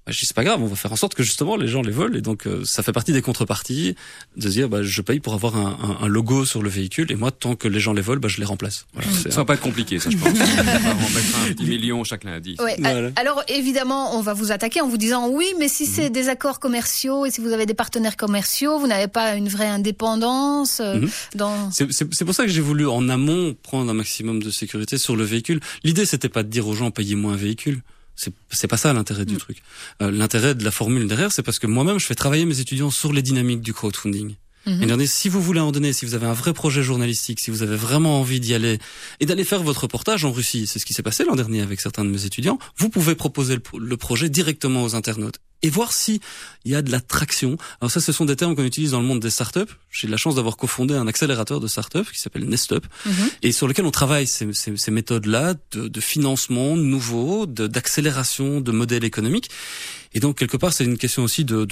bah, 0.05 0.11
je 0.11 0.19
dis 0.19 0.25
c'est 0.25 0.35
pas 0.35 0.43
grave 0.43 0.61
on 0.61 0.67
va 0.67 0.75
faire 0.75 0.91
en 0.91 0.95
sorte 0.95 1.15
que 1.15 1.23
justement 1.23 1.55
les 1.55 1.67
gens 1.67 1.81
les 1.81 1.91
volent 1.91 2.15
et 2.15 2.21
donc 2.21 2.47
euh, 2.47 2.63
ça 2.65 2.83
fait 2.83 2.93
partie 2.93 3.13
des 3.13 3.21
contreparties 3.21 3.95
de 4.35 4.49
dire 4.49 4.69
bah, 4.69 4.83
je 4.83 5.01
paye 5.01 5.19
pour 5.19 5.33
avoir 5.33 5.55
un, 5.55 5.77
un, 5.81 6.05
un, 6.05 6.07
logo 6.07 6.45
sur 6.45 6.61
le 6.61 6.69
véhicule 6.69 7.11
et 7.11 7.15
moi 7.15 7.31
tant 7.31 7.55
que 7.55 7.67
les 7.67 7.79
gens 7.79 7.93
les 7.93 8.01
volent 8.01 8.21
bah, 8.21 8.27
je 8.27 8.39
les 8.39 8.45
remplace 8.45 8.85
voilà, 8.93 9.09
ça 9.11 9.29
va 9.29 9.45
pas 9.45 9.53
être 9.53 9.61
compliqué 9.61 9.99
ça 9.99 10.09
je 10.09 10.17
pense 10.17 10.29
on 10.33 10.33
va 10.33 10.63
mettre 10.63 11.39
un 11.43 11.53
petit 11.53 11.65
million 11.65 12.03
chaque 12.03 12.23
lundi 12.23 12.55
ouais, 12.59 12.75
voilà. 12.79 13.11
alors 13.15 13.43
évidemment 13.47 14.17
on 14.17 14.21
va 14.21 14.33
vous 14.33 14.51
attaquer 14.51 14.81
en 14.81 14.87
vous 14.87 14.97
disant 14.97 15.29
oui 15.29 15.53
mais 15.59 15.67
si 15.67 15.85
c'est 15.85 16.09
mmh. 16.09 16.13
des 16.13 16.29
accords 16.29 16.59
commerciaux 16.59 17.25
et 17.25 17.31
si 17.31 17.41
vous 17.41 17.51
avez 17.51 17.65
des 17.65 17.73
partenaires 17.73 18.17
commerciaux 18.17 18.56
vous 18.65 18.87
n'avez 18.87 19.07
pas 19.07 19.35
une 19.35 19.49
vraie 19.49 19.67
indépendance 19.67 20.79
euh, 20.79 21.01
mmh. 21.01 21.09
dans... 21.35 21.71
C'est 21.71 22.25
pour 22.25 22.33
ça 22.33 22.45
que 22.45 22.51
j'ai 22.51 22.61
voulu 22.61 22.87
en 22.87 23.09
amont 23.09 23.55
prendre 23.61 23.89
un 23.89 23.93
maximum 23.93 24.41
de 24.41 24.49
sécurité 24.49 24.97
sur 24.97 25.15
le 25.15 25.23
véhicule. 25.23 25.59
L'idée 25.83 26.05
c'était 26.05 26.29
pas 26.29 26.43
de 26.43 26.49
dire 26.49 26.67
aux 26.67 26.73
gens 26.73 26.91
payez 26.91 27.15
moins 27.15 27.33
un 27.33 27.37
véhicule. 27.37 27.81
C'est 28.15 28.67
pas 28.67 28.77
ça 28.77 28.91
l'intérêt 28.93 29.23
mmh. 29.23 29.25
du 29.25 29.37
truc. 29.37 29.57
Euh, 30.01 30.09
l'intérêt 30.09 30.55
de 30.55 30.63
la 30.63 30.71
formule 30.71 31.07
derrière, 31.07 31.31
c'est 31.31 31.43
parce 31.43 31.59
que 31.59 31.67
moi-même 31.67 31.99
je 31.99 32.05
fais 32.05 32.15
travailler 32.15 32.45
mes 32.45 32.59
étudiants 32.59 32.89
sur 32.89 33.13
les 33.13 33.21
dynamiques 33.21 33.61
du 33.61 33.73
crowdfunding. 33.73 34.35
Mmh. 34.65 34.99
Et 34.99 35.07
si 35.07 35.29
vous 35.29 35.41
voulez 35.41 35.61
en 35.61 35.71
donner, 35.71 35.93
si 35.93 36.05
vous 36.05 36.13
avez 36.13 36.25
un 36.25 36.33
vrai 36.33 36.53
projet 36.53 36.83
journalistique, 36.83 37.39
si 37.39 37.51
vous 37.51 37.63
avez 37.63 37.77
vraiment 37.77 38.19
envie 38.19 38.39
d'y 38.39 38.53
aller 38.53 38.79
et 39.19 39.25
d'aller 39.25 39.45
faire 39.45 39.63
votre 39.63 39.81
reportage 39.81 40.25
en 40.25 40.31
Russie, 40.31 40.67
c'est 40.67 40.79
ce 40.79 40.85
qui 40.85 40.93
s'est 40.93 41.03
passé 41.03 41.23
l'an 41.23 41.35
dernier 41.35 41.61
avec 41.61 41.79
certains 41.79 42.03
de 42.03 42.09
mes 42.09 42.25
étudiants, 42.25 42.59
vous 42.75 42.89
pouvez 42.89 43.15
proposer 43.15 43.55
le, 43.55 43.79
le 43.79 43.97
projet 43.97 44.29
directement 44.29 44.83
aux 44.83 44.95
internautes 44.95 45.39
et 45.61 45.69
voir 45.69 45.93
si 45.93 46.21
il 46.65 46.71
y 46.71 46.75
a 46.75 46.81
de 46.81 46.91
la 46.91 46.99
traction. 46.99 47.57
Alors 47.81 47.91
ça, 47.91 47.99
ce 47.99 48.11
sont 48.11 48.25
des 48.25 48.35
termes 48.35 48.55
qu'on 48.55 48.63
utilise 48.63 48.91
dans 48.91 49.01
le 49.01 49.05
monde 49.05 49.19
des 49.19 49.29
startups. 49.29 49.73
J'ai 49.97 50.07
la 50.07 50.17
chance 50.17 50.35
d'avoir 50.35 50.57
cofondé 50.57 50.93
un 50.93 51.07
accélérateur 51.07 51.59
de 51.59 51.67
startups 51.67 52.09
qui 52.13 52.19
s'appelle 52.19 52.45
Nestup 52.45 52.85
mm 52.85 53.09
-hmm. 53.09 53.29
et 53.41 53.51
sur 53.51 53.67
lequel 53.67 53.85
on 53.85 53.91
travaille 53.91 54.27
ces, 54.27 54.47
ces, 54.53 54.77
ces 54.77 54.91
méthodes-là 54.91 55.55
de, 55.73 55.87
de, 55.87 56.01
financement 56.01 56.75
nouveau, 56.95 57.45
d'accélération 57.47 58.49
de, 58.61 58.65
de 58.67 58.71
modèles 58.81 59.05
économiques. 59.11 59.49
Et 60.13 60.19
donc 60.19 60.37
quelque 60.37 60.57
part, 60.57 60.73
c'est 60.73 60.85
une 60.85 60.97
question 60.97 61.23
aussi 61.23 61.43
de 61.45 61.65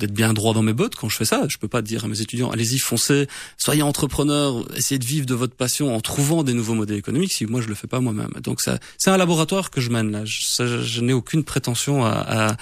d'être 0.00 0.12
bien 0.12 0.32
droit 0.32 0.54
dans 0.54 0.62
mes 0.62 0.72
bottes 0.72 0.96
quand 0.96 1.08
je 1.08 1.16
fais 1.16 1.24
ça. 1.32 1.38
Je 1.48 1.58
peux 1.58 1.68
pas 1.68 1.82
dire 1.82 2.04
à 2.04 2.08
mes 2.08 2.20
étudiants 2.20 2.50
allez-y, 2.50 2.78
foncez, 2.78 3.26
soyez 3.56 3.82
entrepreneurs, 3.82 4.52
essayez 4.76 4.98
de 4.98 5.04
vivre 5.14 5.26
de 5.26 5.34
votre 5.34 5.54
passion 5.54 5.94
en 5.94 6.00
trouvant 6.00 6.42
des 6.48 6.54
nouveaux 6.54 6.74
modèles 6.74 6.98
économiques. 7.04 7.32
Si 7.32 7.46
moi 7.46 7.60
je 7.60 7.68
le 7.68 7.74
fais 7.74 7.86
pas 7.86 8.00
moi-même, 8.00 8.32
donc 8.42 8.60
ça, 8.66 8.78
c'est 8.98 9.10
un 9.10 9.16
laboratoire 9.16 9.70
que 9.70 9.80
je 9.80 9.90
mène 9.90 10.10
là. 10.10 10.22
Je, 10.24 10.82
je 10.94 11.00
n'ai 11.06 11.12
aucune 11.12 11.44
prétention 11.44 12.04
à, 12.04 12.10
à, 12.10 12.56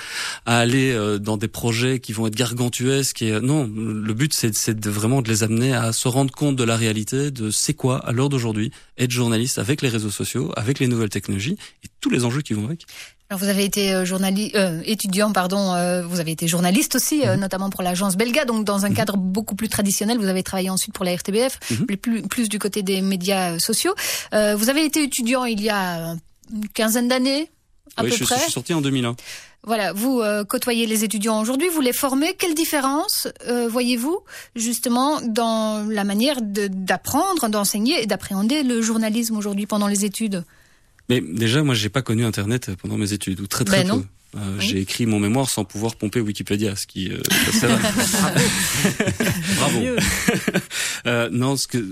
à 0.53 0.59
aller 0.59 0.93
euh, 0.93 1.19
dans 1.19 1.37
des 1.37 1.49
projets 1.49 2.01
qui 2.05 2.13
vont 2.13 2.27
être 2.27 2.37
gargantuesques. 2.45 3.23
Et, 3.23 3.41
non, 3.41 3.61
le 4.09 4.15
but 4.15 4.33
c'est 4.35 4.79
de 4.79 4.91
vraiment 5.03 5.21
de 5.21 5.29
les 5.29 5.43
amener 5.43 5.75
à 5.75 5.93
se 5.93 6.09
rendre 6.09 6.33
compte 6.33 6.57
de 6.57 6.65
la 6.65 6.77
réalité, 6.77 7.31
de 7.31 7.51
c'est 7.51 7.75
quoi 7.75 7.99
à 7.99 8.13
l'heure 8.13 8.29
d'aujourd'hui 8.29 8.71
être 8.97 9.11
journaliste 9.11 9.59
avec 9.59 9.83
les 9.83 9.89
réseaux 9.89 10.11
sociaux, 10.11 10.53
avec 10.57 10.79
les 10.79 10.87
nouvelles 10.87 11.11
technologies 11.11 11.59
et 11.85 11.89
tous 12.01 12.09
les 12.09 12.25
enjeux 12.25 12.43
qui 12.43 12.55
vont 12.55 12.65
avec. 12.65 12.87
Alors 13.33 13.41
vous 13.41 13.49
avez 13.49 13.65
été 13.65 14.05
journaliste, 14.05 14.55
euh, 14.57 14.83
étudiant, 14.85 15.33
pardon. 15.33 15.73
Euh, 15.75 16.07
vous 16.07 16.21
avez 16.21 16.33
été 16.33 16.47
journaliste 16.47 16.97
aussi, 16.97 17.27
euh, 17.27 17.35
mmh. 17.35 17.41
notamment 17.41 17.71
pour 17.71 17.83
l'agence 17.83 18.15
Belga. 18.15 18.45
Donc 18.45 18.67
dans 18.67 18.85
un 18.85 18.91
mmh. 18.91 18.95
cadre 18.95 19.17
beaucoup 19.17 19.55
plus 19.55 19.71
traditionnel. 19.71 20.19
Vous 20.19 20.29
avez 20.29 20.43
travaillé 20.43 20.69
ensuite 20.69 20.93
pour 20.93 21.07
la 21.07 21.17
RTBF, 21.17 21.59
mmh. 21.71 21.97
plus, 21.97 22.23
plus 22.23 22.49
du 22.51 22.59
côté 22.59 22.83
des 22.83 23.01
médias 23.01 23.59
sociaux. 23.59 23.95
Euh, 24.35 24.55
vous 24.55 24.69
avez 24.69 24.85
été 24.85 25.03
étudiant 25.03 25.47
il 25.47 25.63
y 25.63 25.71
a 25.71 26.15
une 26.53 26.69
quinzaine 26.75 27.09
d'années, 27.09 27.49
à 27.97 28.05
oui, 28.05 28.11
peu 28.11 28.17
je, 28.17 28.25
près. 28.25 28.37
Je 28.37 28.43
suis 28.43 28.53
sorti 28.53 28.75
en 28.75 28.83
2001. 28.83 29.17
Voilà, 29.65 29.93
vous 29.93 30.21
euh, 30.21 30.45
côtoyez 30.45 30.87
les 30.87 31.05
étudiants 31.05 31.41
aujourd'hui, 31.41 31.69
vous 31.69 31.81
les 31.81 31.93
formez. 31.93 32.35
Quelle 32.37 32.55
différence 32.55 33.29
euh, 33.47 33.69
voyez-vous 33.69 34.19
justement 34.57 35.21
dans 35.21 35.87
la 35.89 36.03
manière 36.03 36.41
d'apprendre, 36.43 37.49
d'enseigner 37.49 38.03
et 38.03 38.07
d'appréhender 38.07 38.65
le 38.65 38.83
journalisme 38.83 39.37
aujourd'hui 39.37 39.67
pendant 39.67 39.87
les 39.87 40.05
études? 40.05 40.45
Mais 41.09 41.21
déjà, 41.21 41.63
moi, 41.63 41.75
j'ai 41.75 41.91
pas 41.91 42.03
connu 42.03 42.25
Internet 42.25 42.71
pendant 42.77 42.97
mes 42.97 43.13
études, 43.13 43.41
ou 43.41 43.47
très 43.47 43.65
très 43.65 43.85
ben 43.85 43.89
peu. 43.89 43.97
Non. 43.97 44.07
Euh, 44.35 44.57
oui. 44.59 44.67
J'ai 44.67 44.81
écrit 44.81 45.05
mon 45.05 45.21
mémoire 45.21 45.49
sans 45.51 45.65
pouvoir 45.65 45.97
pomper 45.97 46.21
Wikipédia, 46.21 46.75
ce 46.75 46.87
qui 46.87 47.11
euh, 47.11 47.21
ça 47.53 47.69
va. 47.69 47.77
Bravo. 49.57 49.81
euh, 51.07 51.29
non, 51.31 51.57
ce 51.57 51.67
que 51.67 51.85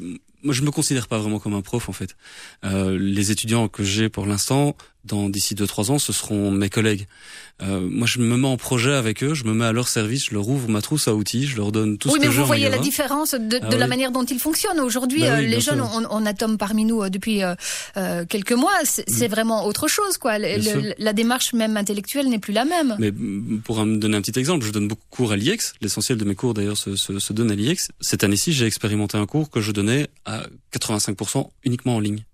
moi 0.42 0.54
je 0.54 0.62
me 0.62 0.70
considère 0.70 1.08
pas 1.08 1.18
vraiment 1.18 1.38
comme 1.38 1.54
un 1.54 1.62
prof 1.62 1.88
en 1.88 1.92
fait. 1.92 2.16
Euh, 2.64 2.98
les 2.98 3.30
étudiants 3.30 3.68
que 3.68 3.84
j'ai 3.84 4.08
pour 4.08 4.26
l'instant, 4.26 4.76
dans 5.04 5.28
d'ici 5.28 5.54
deux 5.54 5.66
trois 5.66 5.90
ans, 5.90 5.98
ce 5.98 6.12
seront 6.12 6.50
mes 6.50 6.68
collègues. 6.68 7.06
Euh, 7.62 7.80
moi, 7.80 8.06
je 8.06 8.18
me 8.20 8.36
mets 8.36 8.46
en 8.46 8.56
projet 8.56 8.92
avec 8.92 9.22
eux, 9.22 9.34
je 9.34 9.44
me 9.44 9.52
mets 9.52 9.66
à 9.66 9.72
leur 9.72 9.88
service, 9.88 10.26
je 10.26 10.34
leur 10.34 10.48
ouvre 10.48 10.68
ma 10.68 10.80
trousse 10.80 11.08
à 11.08 11.14
outils, 11.14 11.46
je 11.46 11.56
leur 11.56 11.72
donne 11.72 11.98
tout 11.98 12.08
oui, 12.08 12.14
ce 12.14 12.18
que 12.18 12.22
j'ai 12.22 12.28
Oui, 12.28 12.34
mais 12.34 12.40
vous 12.40 12.46
voyez 12.46 12.68
la 12.68 12.78
différence 12.78 13.32
de, 13.32 13.38
de 13.38 13.58
ah, 13.62 13.68
la 13.76 13.84
oui. 13.84 13.88
manière 13.88 14.12
dont 14.12 14.24
ils 14.24 14.38
fonctionnent. 14.38 14.80
Aujourd'hui, 14.80 15.20
bah 15.20 15.36
oui, 15.38 15.44
euh, 15.44 15.48
les 15.48 15.60
jeunes, 15.60 15.80
on, 15.80 16.06
on 16.10 16.26
atome 16.26 16.56
parmi 16.56 16.84
nous 16.84 17.02
euh, 17.02 17.10
depuis 17.10 17.42
euh, 17.42 18.24
quelques 18.26 18.52
mois. 18.52 18.72
C'est 18.84 19.28
mm. 19.28 19.30
vraiment 19.30 19.66
autre 19.66 19.88
chose, 19.88 20.16
quoi. 20.18 20.38
Le, 20.38 20.56
le, 20.56 20.94
la 20.98 21.12
démarche 21.12 21.52
même 21.52 21.76
intellectuelle 21.76 22.28
n'est 22.28 22.38
plus 22.38 22.52
la 22.54 22.64
même. 22.64 22.96
Mais 22.98 23.12
pour 23.64 23.84
me 23.84 23.96
donner 23.98 24.16
un 24.16 24.22
petit 24.22 24.38
exemple, 24.38 24.64
je 24.64 24.70
donne 24.70 24.88
beaucoup 24.88 25.04
de 25.10 25.16
cours 25.16 25.32
à 25.32 25.36
l'IEX. 25.36 25.74
L'essentiel 25.82 26.16
de 26.16 26.24
mes 26.24 26.34
cours, 26.34 26.54
d'ailleurs, 26.54 26.78
se, 26.78 26.96
se, 26.96 27.18
se 27.18 27.32
donne 27.32 27.50
à 27.50 27.54
l'IEX. 27.54 27.88
Cette 28.00 28.24
année-ci, 28.24 28.52
j'ai 28.52 28.66
expérimenté 28.66 29.18
un 29.18 29.26
cours 29.26 29.50
que 29.50 29.60
je 29.60 29.72
donnais 29.72 30.08
à 30.24 30.29
85% 30.72 31.48
uniquement 31.64 31.96
en 31.96 32.00
ligne. 32.00 32.24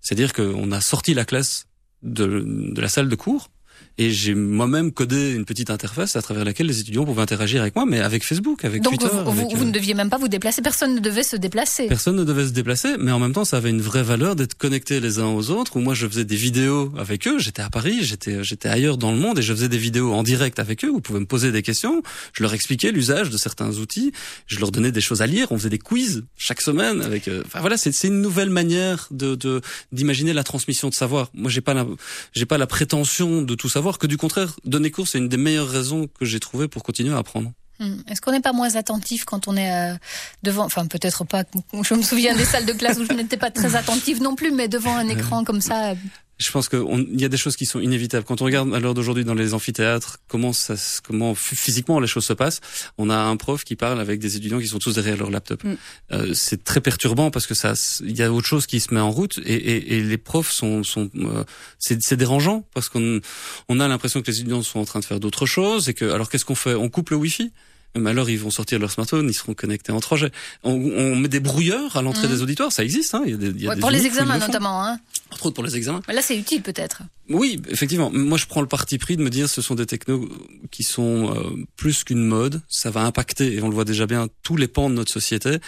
C'est-à-dire 0.00 0.32
qu'on 0.32 0.72
a 0.72 0.80
sorti 0.80 1.14
la 1.14 1.24
classe 1.24 1.66
de, 2.02 2.42
de 2.46 2.80
la 2.80 2.88
salle 2.88 3.08
de 3.08 3.16
cours 3.16 3.50
et 3.98 4.10
j'ai 4.10 4.34
moi-même 4.34 4.92
codé 4.92 5.32
une 5.32 5.44
petite 5.44 5.70
interface 5.70 6.14
à 6.14 6.22
travers 6.22 6.44
laquelle 6.44 6.66
les 6.66 6.80
étudiants 6.80 7.04
pouvaient 7.04 7.22
interagir 7.22 7.60
avec 7.60 7.74
moi, 7.74 7.84
mais 7.84 8.00
avec 8.00 8.24
Facebook, 8.24 8.64
avec 8.64 8.82
Donc 8.82 8.98
Twitter. 8.98 9.12
Vous, 9.12 9.30
avec, 9.30 9.56
vous, 9.56 9.64
ne 9.64 9.72
deviez 9.72 9.94
même 9.94 10.08
pas 10.08 10.18
vous 10.18 10.28
déplacer, 10.28 10.62
personne 10.62 10.94
ne 10.94 11.00
devait 11.00 11.24
se 11.24 11.36
déplacer. 11.36 11.86
Personne 11.88 12.14
ne 12.14 12.24
devait 12.24 12.46
se 12.46 12.52
déplacer, 12.52 12.96
mais 12.98 13.10
en 13.10 13.18
même 13.18 13.32
temps, 13.32 13.44
ça 13.44 13.56
avait 13.56 13.70
une 13.70 13.80
vraie 13.80 14.04
valeur 14.04 14.36
d'être 14.36 14.54
connectés 14.54 15.00
les 15.00 15.18
uns 15.18 15.26
aux 15.26 15.50
autres, 15.50 15.76
où 15.76 15.80
moi 15.80 15.94
je 15.94 16.06
faisais 16.06 16.24
des 16.24 16.36
vidéos 16.36 16.92
avec 16.96 17.26
eux, 17.26 17.38
j'étais 17.38 17.62
à 17.62 17.70
Paris, 17.70 17.98
j'étais 18.02 18.44
j'étais 18.44 18.68
ailleurs 18.68 18.98
dans 18.98 19.10
le 19.10 19.18
monde, 19.18 19.40
et 19.40 19.42
je 19.42 19.52
faisais 19.52 19.68
des 19.68 19.78
vidéos 19.78 20.12
en 20.12 20.22
direct 20.22 20.60
avec 20.60 20.84
eux, 20.84 20.90
où 20.90 20.98
ils 20.98 21.02
pouvaient 21.02 21.20
me 21.20 21.26
poser 21.26 21.50
des 21.50 21.62
questions, 21.62 22.02
je 22.32 22.42
leur 22.42 22.54
expliquais 22.54 22.92
l'usage 22.92 23.30
de 23.30 23.36
certains 23.36 23.78
outils, 23.78 24.12
je 24.46 24.60
leur 24.60 24.70
donnais 24.70 24.92
des 24.92 25.00
choses 25.00 25.22
à 25.22 25.26
lire, 25.26 25.50
on 25.50 25.58
faisait 25.58 25.70
des 25.70 25.78
quiz 25.78 26.24
chaque 26.36 26.60
semaine, 26.60 27.02
avec... 27.02 27.26
Euh, 27.26 27.42
enfin 27.46 27.60
voilà, 27.60 27.76
c'est 27.76 28.04
une 28.04 28.22
nouvelle 28.22 28.50
manière 28.50 29.08
de 29.10 29.60
d'imaginer 29.92 30.32
la 30.32 30.44
transmission 30.44 30.88
de 30.88 30.94
savoir. 30.94 31.30
Moi, 31.34 31.50
j'ai 31.50 31.60
pas 31.60 31.74
la, 31.74 31.86
j'ai 32.32 32.46
pas 32.46 32.58
la 32.58 32.66
prétention 32.66 33.42
de 33.42 33.54
tout 33.54 33.67
savoir, 33.68 33.98
que 33.98 34.06
du 34.06 34.16
contraire, 34.16 34.54
donner 34.64 34.90
cours, 34.90 35.08
c'est 35.08 35.18
une 35.18 35.28
des 35.28 35.36
meilleures 35.36 35.68
raisons 35.68 36.08
que 36.18 36.24
j'ai 36.24 36.40
trouvées 36.40 36.68
pour 36.68 36.82
continuer 36.82 37.14
à 37.14 37.18
apprendre. 37.18 37.52
Hmm. 37.80 37.98
Est-ce 38.08 38.20
qu'on 38.20 38.32
n'est 38.32 38.40
pas 38.40 38.52
moins 38.52 38.74
attentif 38.74 39.24
quand 39.24 39.46
on 39.46 39.56
est 39.56 39.72
euh, 39.72 39.96
devant, 40.42 40.64
enfin 40.64 40.86
peut-être 40.86 41.24
pas, 41.24 41.44
je 41.82 41.94
me 41.94 42.02
souviens 42.02 42.34
des 42.34 42.44
salles 42.44 42.66
de 42.66 42.72
classe 42.72 42.98
où 42.98 43.04
je 43.04 43.12
n'étais 43.12 43.36
pas 43.36 43.50
très 43.50 43.76
attentive 43.76 44.20
non 44.20 44.34
plus, 44.34 44.50
mais 44.50 44.68
devant 44.68 44.96
un 44.96 45.08
écran 45.08 45.44
comme 45.44 45.60
ça. 45.60 45.94
Je 46.38 46.50
pense 46.52 46.68
qu'il 46.68 47.20
y 47.20 47.24
a 47.24 47.28
des 47.28 47.36
choses 47.36 47.56
qui 47.56 47.66
sont 47.66 47.80
inévitables. 47.80 48.24
Quand 48.24 48.42
on 48.42 48.44
regarde 48.44 48.72
à 48.72 48.78
l'heure 48.78 48.94
d'aujourd'hui 48.94 49.24
dans 49.24 49.34
les 49.34 49.54
amphithéâtres, 49.54 50.18
comment 50.28 50.52
ça, 50.52 50.74
comment 51.04 51.34
physiquement 51.34 51.98
les 51.98 52.06
choses 52.06 52.26
se 52.26 52.32
passent, 52.32 52.60
on 52.96 53.10
a 53.10 53.16
un 53.16 53.36
prof 53.36 53.64
qui 53.64 53.74
parle 53.74 54.00
avec 54.00 54.20
des 54.20 54.36
étudiants 54.36 54.60
qui 54.60 54.68
sont 54.68 54.78
tous 54.78 54.94
derrière 54.94 55.16
leur 55.16 55.30
laptop. 55.30 55.64
Mm. 55.64 55.74
Euh, 56.12 56.34
c'est 56.34 56.62
très 56.62 56.80
perturbant 56.80 57.30
parce 57.32 57.46
que 57.46 57.54
ça, 57.54 57.74
il 58.04 58.16
y 58.16 58.22
a 58.22 58.32
autre 58.32 58.46
chose 58.46 58.66
qui 58.66 58.78
se 58.78 58.94
met 58.94 59.00
en 59.00 59.10
route 59.10 59.40
et, 59.44 59.54
et, 59.54 59.96
et 59.96 60.02
les 60.02 60.18
profs 60.18 60.52
sont, 60.52 60.84
sont 60.84 61.10
euh, 61.16 61.44
c'est 61.78 62.16
dérangeant 62.16 62.64
parce 62.72 62.88
qu'on 62.88 63.20
on 63.68 63.80
a 63.80 63.88
l'impression 63.88 64.22
que 64.22 64.30
les 64.30 64.38
étudiants 64.38 64.62
sont 64.62 64.78
en 64.78 64.84
train 64.84 65.00
de 65.00 65.04
faire 65.04 65.20
d'autres 65.20 65.46
choses 65.46 65.88
et 65.88 65.94
que 65.94 66.04
alors 66.04 66.30
qu'est-ce 66.30 66.44
qu'on 66.44 66.54
fait? 66.54 66.74
On 66.74 66.88
coupe 66.88 67.10
le 67.10 67.16
wifi? 67.16 67.52
Mais 67.96 68.10
alors 68.10 68.30
ils 68.30 68.38
vont 68.38 68.50
sortir 68.50 68.78
leur 68.78 68.90
smartphone, 68.90 69.28
ils 69.28 69.34
seront 69.34 69.54
connectés 69.54 69.92
en 69.92 69.98
3G. 69.98 70.30
On, 70.62 70.72
on 70.72 71.16
met 71.16 71.28
des 71.28 71.40
brouilleurs 71.40 71.96
à 71.96 72.02
l'entrée 72.02 72.28
des 72.28 72.42
auditoires, 72.42 72.72
ça 72.72 72.84
existe. 72.84 73.14
Hein. 73.14 73.22
Il 73.26 73.30
y 73.30 73.34
a 73.34 73.36
des, 73.36 73.64
y 73.64 73.68
a 73.68 73.76
pour 73.76 73.90
les 73.90 74.06
examens 74.06 74.38
notamment. 74.38 74.84
Hein. 74.84 74.98
Entre 75.32 75.46
autres 75.46 75.54
pour 75.54 75.64
les 75.64 75.76
examens. 75.76 76.02
là 76.08 76.22
c'est 76.22 76.36
utile 76.36 76.62
peut-être. 76.62 77.02
Oui, 77.28 77.60
effectivement. 77.68 78.10
Moi 78.12 78.38
je 78.38 78.46
prends 78.46 78.60
le 78.60 78.66
parti 78.66 78.98
pris 78.98 79.16
de 79.16 79.22
me 79.22 79.30
dire 79.30 79.48
ce 79.48 79.62
sont 79.62 79.74
des 79.74 79.86
technos 79.86 80.28
qui 80.70 80.82
sont 80.82 81.34
euh, 81.34 81.64
plus 81.76 82.04
qu'une 82.04 82.24
mode. 82.24 82.62
Ça 82.68 82.90
va 82.90 83.02
impacter, 83.02 83.54
et 83.54 83.62
on 83.62 83.68
le 83.68 83.74
voit 83.74 83.84
déjà 83.84 84.06
bien, 84.06 84.28
tous 84.42 84.56
les 84.56 84.68
pans 84.68 84.90
de 84.90 84.94
notre 84.94 85.12
société. 85.12 85.58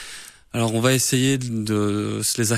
Alors 0.52 0.74
on 0.74 0.80
va 0.80 0.92
essayer 0.92 1.38
de 1.38 2.20
se 2.24 2.40
les, 2.40 2.48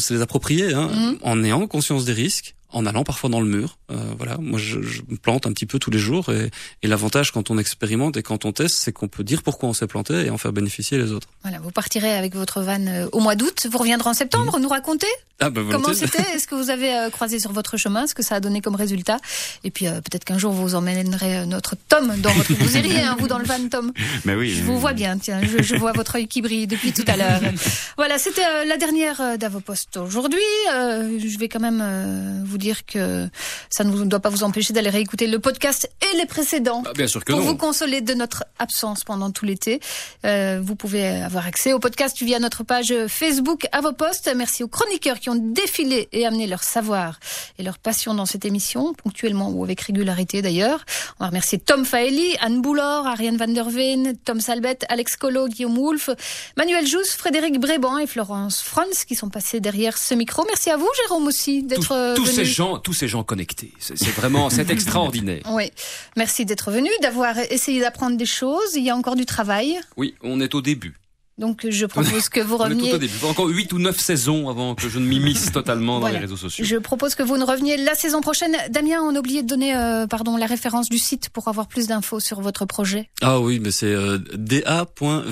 se 0.00 0.14
les 0.14 0.20
approprier 0.20 0.74
hein, 0.74 0.88
mm. 0.88 1.18
en 1.22 1.42
ayant 1.42 1.66
conscience 1.66 2.04
des 2.04 2.12
risques, 2.12 2.54
en 2.72 2.86
allant 2.86 3.04
parfois 3.04 3.30
dans 3.30 3.40
le 3.40 3.48
mur. 3.48 3.78
Euh, 3.90 3.96
voilà, 4.16 4.36
moi 4.38 4.58
je, 4.58 4.82
je, 4.82 5.02
me 5.08 5.16
plante 5.16 5.46
un 5.46 5.52
petit 5.52 5.66
peu 5.66 5.78
tous 5.78 5.90
les 5.90 5.98
jours 5.98 6.30
et, 6.30 6.50
et 6.82 6.86
l'avantage 6.86 7.32
quand 7.32 7.50
on 7.50 7.58
expérimente 7.58 8.16
et 8.16 8.22
quand 8.22 8.44
on 8.44 8.52
teste, 8.52 8.76
c'est 8.78 8.92
qu'on 8.92 9.08
peut 9.08 9.24
dire 9.24 9.42
pourquoi 9.42 9.68
on 9.68 9.72
s'est 9.72 9.86
planté 9.86 10.14
et 10.26 10.30
en 10.30 10.38
faire 10.38 10.52
bénéficier 10.52 10.98
les 10.98 11.12
autres. 11.12 11.28
Voilà, 11.42 11.58
vous 11.58 11.70
partirez 11.70 12.12
avec 12.12 12.34
votre 12.34 12.62
van 12.62 12.86
euh, 12.86 13.08
au 13.12 13.20
mois 13.20 13.34
d'août, 13.34 13.66
vous 13.70 13.78
reviendrez 13.78 14.10
en 14.10 14.14
septembre, 14.14 14.58
mmh. 14.58 14.62
nous 14.62 14.68
raconter 14.68 15.06
ah 15.42 15.48
bah, 15.48 15.62
comment 15.70 15.94
c'était, 15.94 16.22
est-ce 16.34 16.46
que 16.46 16.54
vous 16.54 16.68
avez 16.68 16.94
euh, 16.94 17.10
croisé 17.10 17.38
sur 17.38 17.52
votre 17.52 17.78
chemin, 17.78 18.06
ce 18.06 18.14
que 18.14 18.22
ça 18.22 18.34
a 18.36 18.40
donné 18.40 18.60
comme 18.60 18.74
résultat, 18.74 19.16
et 19.64 19.70
puis 19.70 19.86
euh, 19.86 20.02
peut-être 20.02 20.24
qu'un 20.24 20.36
jour 20.36 20.52
vous 20.52 20.74
emmènerez 20.74 21.46
notre 21.46 21.76
Tom 21.88 22.14
dans 22.18 22.32
votre, 22.32 22.52
vous 22.58 22.76
iriez 22.76 23.00
hein, 23.00 23.16
vous 23.18 23.26
dans 23.26 23.38
le 23.38 23.46
van 23.46 23.68
Tom. 23.70 23.92
Mais 24.26 24.34
oui. 24.34 24.50
Je 24.50 24.62
vous 24.62 24.78
vois 24.78 24.92
bien, 24.92 25.16
tiens, 25.16 25.40
je, 25.42 25.62
je, 25.62 25.76
vois 25.76 25.92
votre 25.92 26.16
œil 26.16 26.28
qui 26.28 26.42
brille 26.42 26.66
depuis 26.66 26.92
tout 26.92 27.04
à 27.06 27.16
l'heure. 27.16 27.40
voilà, 27.96 28.18
c'était 28.18 28.66
la 28.66 28.76
dernière 28.76 29.38
d'Avopost 29.38 29.96
aujourd'hui. 29.96 30.40
je 30.68 31.38
vais 31.38 31.48
quand 31.48 31.60
même 31.60 32.44
vous 32.44 32.58
dire 32.60 32.86
que 32.86 33.28
ça 33.68 33.82
ne 33.82 34.04
doit 34.04 34.20
pas 34.20 34.28
vous 34.28 34.44
empêcher 34.44 34.72
d'aller 34.72 34.90
réécouter 34.90 35.26
le 35.26 35.40
podcast 35.40 35.90
et 36.02 36.16
les 36.16 36.26
précédents. 36.26 36.84
Ah, 36.86 36.92
bien 36.92 37.08
sûr 37.08 37.24
que 37.24 37.32
pour 37.32 37.40
non. 37.40 37.46
vous 37.46 37.56
consoler 37.56 38.00
de 38.00 38.14
notre 38.14 38.44
absence 38.60 39.02
pendant 39.02 39.30
tout 39.32 39.44
l'été. 39.44 39.80
Euh, 40.24 40.60
vous 40.62 40.76
pouvez 40.76 41.06
avoir 41.22 41.46
accès 41.46 41.72
au 41.72 41.80
podcast 41.80 42.22
via 42.22 42.38
notre 42.38 42.62
page 42.62 42.94
Facebook 43.08 43.66
à 43.72 43.80
vos 43.80 43.92
postes. 43.92 44.30
Merci 44.36 44.62
aux 44.62 44.68
chroniqueurs 44.68 45.18
qui 45.18 45.30
ont 45.30 45.34
défilé 45.34 46.08
et 46.12 46.26
amené 46.26 46.46
leur 46.46 46.62
savoir 46.62 47.18
et 47.58 47.62
leur 47.62 47.78
passion 47.78 48.14
dans 48.14 48.26
cette 48.26 48.44
émission, 48.44 48.94
ponctuellement 48.94 49.50
ou 49.50 49.64
avec 49.64 49.80
régularité 49.80 50.42
d'ailleurs. 50.42 50.84
On 51.18 51.24
va 51.24 51.28
remercier 51.28 51.58
Tom 51.58 51.84
Faeli, 51.84 52.36
Anne 52.40 52.60
Boulor, 52.60 53.06
Ariane 53.06 53.36
van 53.36 53.48
der 53.48 53.68
Veen, 53.70 54.16
Tom 54.24 54.40
Salbet, 54.40 54.78
Alex 54.88 55.16
Colo, 55.16 55.48
Guillaume 55.48 55.76
Wolf, 55.76 56.10
Manuel 56.56 56.86
Jousse, 56.86 57.12
Frédéric 57.12 57.58
Bréban 57.58 57.98
et 57.98 58.06
Florence 58.06 58.60
Franz 58.60 59.04
qui 59.06 59.14
sont 59.14 59.30
passés 59.30 59.60
derrière 59.60 59.96
ce 59.96 60.14
micro. 60.14 60.44
Merci 60.46 60.70
à 60.70 60.76
vous, 60.76 60.88
Jérôme 61.02 61.26
aussi, 61.26 61.62
d'être 61.62 62.14
tous 62.14 62.26
ces 62.26 62.44
gens, 62.50 62.78
tous 62.78 62.92
ces 62.92 63.08
gens 63.08 63.22
connectés. 63.22 63.72
C'est 63.78 63.96
vraiment, 64.10 64.50
c'est 64.50 64.70
extraordinaire. 64.70 65.42
Oui. 65.50 65.70
Merci 66.16 66.44
d'être 66.44 66.70
venu, 66.70 66.90
d'avoir 67.02 67.38
essayé 67.38 67.80
d'apprendre 67.80 68.16
des 68.16 68.26
choses. 68.26 68.74
Il 68.74 68.82
y 68.82 68.90
a 68.90 68.96
encore 68.96 69.16
du 69.16 69.26
travail. 69.26 69.78
Oui, 69.96 70.14
on 70.22 70.40
est 70.40 70.54
au 70.54 70.60
début. 70.60 70.94
Donc 71.40 71.66
je 71.68 71.86
propose 71.86 72.28
que 72.28 72.40
vous 72.40 72.58
reveniez. 72.58 72.82
On 72.82 72.86
est 72.86 72.90
tout 72.90 72.96
au 72.96 72.98
début. 72.98 73.14
Encore 73.24 73.46
8 73.46 73.72
ou 73.72 73.78
9 73.78 73.98
saisons 73.98 74.50
avant 74.50 74.74
que 74.74 74.88
je 74.90 74.98
ne 74.98 75.06
m'immisce 75.06 75.50
totalement 75.50 75.98
dans 75.98 76.08
les 76.08 76.18
réseaux 76.18 76.36
sociaux. 76.36 76.64
Je 76.64 76.76
propose 76.76 77.14
que 77.14 77.22
vous 77.22 77.38
ne 77.38 77.44
reveniez 77.44 77.78
la 77.78 77.94
saison 77.94 78.20
prochaine. 78.20 78.54
Damien, 78.68 79.00
on 79.02 79.16
a 79.16 79.18
oublié 79.18 79.42
de 79.42 79.48
donner 79.48 79.74
euh, 79.74 80.06
pardon, 80.06 80.36
la 80.36 80.44
référence 80.44 80.90
du 80.90 80.98
site 80.98 81.30
pour 81.30 81.48
avoir 81.48 81.66
plus 81.66 81.86
d'infos 81.86 82.20
sur 82.20 82.42
votre 82.42 82.66
projet. 82.66 83.08
Ah 83.22 83.40
oui, 83.40 83.58
mais 83.58 83.70
c'est 83.70 83.86
euh, 83.86 84.18
da.van.ac 84.34 85.24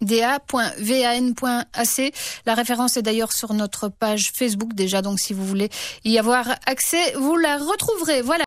da.van.ac. 0.00 0.82
La 2.46 2.54
référence 2.54 2.96
est 2.96 3.02
d'ailleurs 3.02 3.32
sur 3.32 3.54
notre 3.54 3.88
page 3.88 4.30
Facebook 4.34 4.74
déjà, 4.74 5.02
donc 5.02 5.20
si 5.20 5.32
vous 5.32 5.44
voulez 5.44 5.68
y 6.04 6.18
avoir 6.18 6.48
accès, 6.66 7.12
vous 7.16 7.36
la 7.36 7.56
retrouverez. 7.56 8.22
Voilà. 8.22 8.34